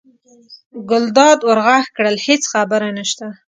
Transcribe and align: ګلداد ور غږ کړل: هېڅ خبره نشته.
ګلداد 0.89 1.39
ور 1.47 1.59
غږ 1.67 1.85
کړل: 1.95 2.15
هېڅ 2.25 2.41
خبره 2.51 2.89
نشته. 2.97 3.25